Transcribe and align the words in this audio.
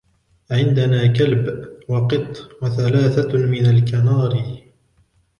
عندنا 0.51 1.07
كلبٌ، 1.13 1.67
وقط، 1.91 2.37
وثلاثة 2.61 3.37
من 3.37 3.65
الكناري. 3.65 4.63